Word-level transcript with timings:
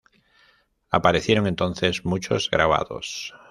Aparecieron 0.89 1.45
entonces 1.45 2.05
muchos 2.05 2.49
grabados. 2.49 3.35